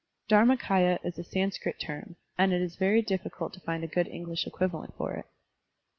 [0.29, 4.47] DharmaMya is a Sanskrit term, and it is very difficult to find a good English
[4.47, 5.27] equivalent for it.